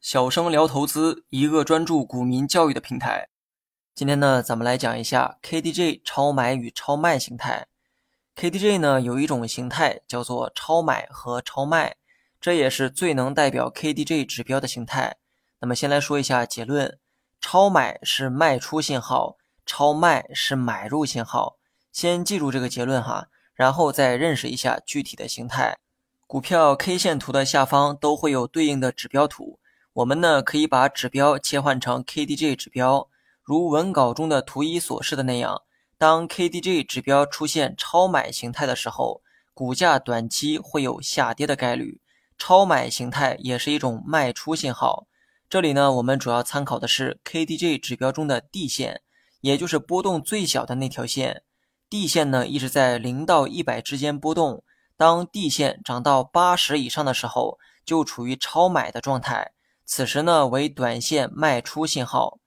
[0.00, 3.28] 小生聊投资，一个专注股民教育的平台。
[3.94, 7.66] 今天呢，咱们来讲一下 KDJ 超买与超卖形态。
[8.36, 11.96] KDJ 呢有一种形态叫做超买和超卖，
[12.40, 15.16] 这也是最能代表 KDJ 指标的形态。
[15.60, 16.98] 那么先来说一下结论：
[17.40, 19.36] 超买是卖出信号，
[19.66, 21.58] 超卖是买入信号。
[21.92, 25.78] 先记住这个结论哈，然后再认识一下具体的形态。
[26.30, 29.58] 股票 K 线图的下方都会有对应的指标图，
[29.94, 33.08] 我们呢可以把指标切换成 KDJ 指标，
[33.42, 35.62] 如文稿中的图一所示的那样。
[35.98, 42.00] 当 KDJ 指标出现超买形态的时候，股价短期会有下跌的概率。
[42.38, 45.08] 超买形态也是一种卖出信号。
[45.48, 49.00] 这里呢，我们主要参考的是 KDJ 指标中的 D 线，
[49.40, 51.42] 也就是波动最小的那条线。
[51.88, 54.62] D 线呢一直在零到一百之间波动，
[55.00, 59.52] 当 D 线涨到八十以上的时候，就处于超买的状态，
[59.86, 62.38] 此时呢为短线卖出信号。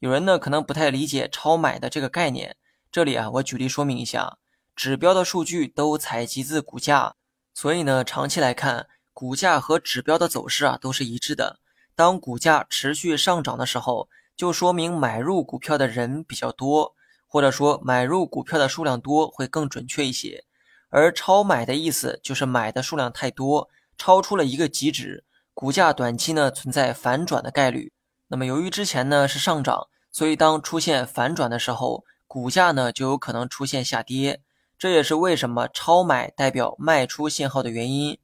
[0.00, 2.56] 有人呢可能不太理解超买的这个概念。
[2.90, 4.38] 这里啊，我举例说明一下，
[4.74, 7.14] 指标的数据都采集自股价，
[7.54, 11.60] 所以呢，长期来看，股价和指标的走势啊都是一致的。
[11.94, 16.96] 当股价持续上涨的时候，就说明买入股票的人比较多，
[17.28, 20.42] 或者说买入股票的数量多会更准确一些。
[20.90, 25.24] 而超买的意思就是买的数量太多，超出了一个极值，
[25.54, 27.92] 股价短期呢存在反转的概率。
[28.28, 32.04] 那么由于之前呢是上涨，所以当出现反转的时候。
[32.32, 34.40] 股价呢就有可能出现下跌，
[34.78, 38.16] 这也是为什么超买代表卖出信号的原因。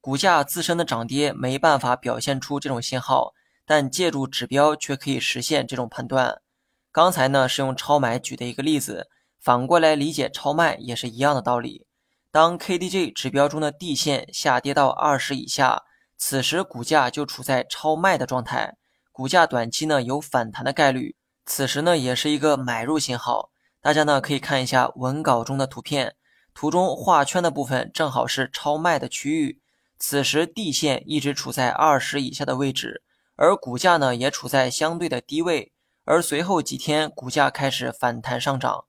[0.00, 6.42] 股价自身的涨跌没办法表现出这种信号，但借助指标却可以实现这种判断。
[6.90, 11.86] 刚才呢是用超买举的一个例子，反过来理解超卖也是一样的道理。
[12.32, 15.82] 当 KDJ 指标中的 D 线下跌到二十以下，
[16.16, 18.78] 此时股价就处在超卖的状态，
[19.12, 23.50] 股价短期呢有反弹的概率，此时呢也是一个买入信号。
[23.82, 26.14] 大家呢可以看一下文稿中的图片，
[26.54, 29.60] 图中画圈的部分正好是超卖的区域。
[29.98, 33.02] 此时 D 线一直处在二十以下的位置，
[33.36, 35.74] 而股价呢也处在相对的低位。
[36.06, 38.86] 而随后几天股价开始反弹上涨。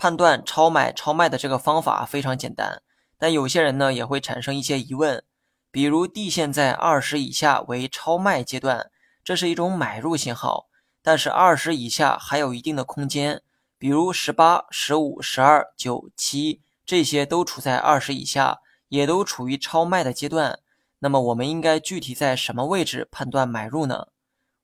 [0.00, 2.80] 判断超买超卖的这个方法非常简单，
[3.18, 5.22] 但有些人呢也会产生一些疑问，
[5.70, 8.90] 比如地线在二十以下为超卖阶段，
[9.22, 10.68] 这是一种买入信号，
[11.02, 13.42] 但是二十以下还有一定的空间。
[13.76, 20.60] 比如十八、十五、十二、九、七，这些都处在二十以下，也都处于超卖的阶段。
[21.00, 24.06] 那么我们应该具体在什么位置判断买入呢？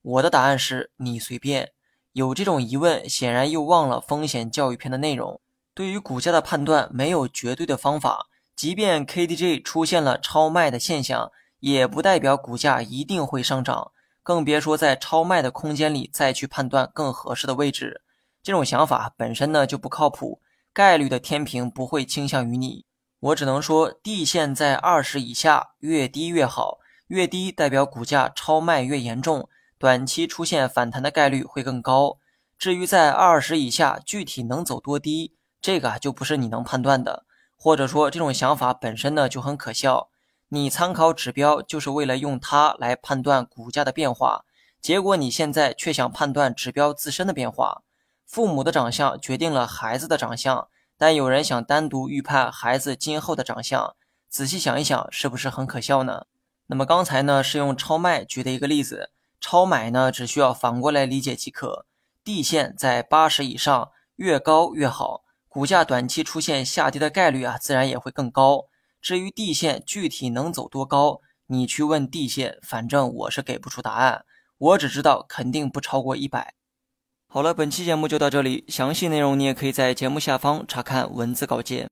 [0.00, 1.72] 我的答案是你随便。
[2.16, 5.38] 有这种疑问，显然又忘了风险教育篇的内容。
[5.74, 8.28] 对于股价的判断，没有绝对的方法。
[8.56, 18.00] 即便 KDJ 出现了超卖的现象，也不代表股价一定会上涨，更别说在超卖的空间里再去判断更合适的位置。
[18.42, 20.40] 这种想法本身呢就不靠谱，
[20.72, 22.86] 概率的天平不会倾向于你。
[23.20, 26.78] 我只能说地线在二十以下，越低越好，
[27.08, 32.18] 越低代表股价超卖越严重，短期出现反弹的概率会更高。
[32.58, 37.24] 至于在二十以下，具体能走多低，这个就不是你能判断的。
[37.54, 40.08] 或者说，这种想法本身呢就很可笑。
[40.48, 44.44] 你参考指标就是为了用它来判断股价的变化，
[44.80, 47.82] 结果你现在却想判断指标自身的变化。
[48.24, 53.94] 父母的长相决定了孩子的长相，但有人想单独预判孩子今后的长相，
[54.28, 56.26] 仔细想一想，是不是很可笑呢？
[56.66, 59.10] 那么刚才呢是用超卖举的一个例子，
[59.40, 61.86] 超买呢只需要反过来理解即可。
[62.24, 68.64] 地线在八十以上，越高越好，股价短期出现下跌的概率啊，自然也会更高。
[69.00, 74.24] 至于地线具体能走多高，你去问地线，反正我是给不出答案，
[74.58, 76.54] 我只知道肯定不超过一百。
[77.28, 81.88] 好了，本期节目就到这里，详细内容你也可以在节目下方查看文字稿件。